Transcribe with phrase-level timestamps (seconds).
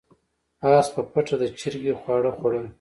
[0.79, 2.65] اس په پټه د چرګې خواړه خوړل.